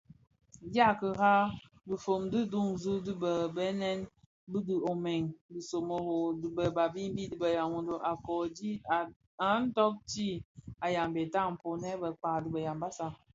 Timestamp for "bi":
10.81-10.87